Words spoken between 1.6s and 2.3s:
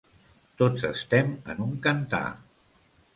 un cantar.